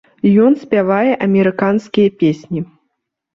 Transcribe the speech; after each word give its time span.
Ён 0.45 0.55
спявае 0.61 1.11
амерыканскія 1.25 2.09
песні. 2.25 2.65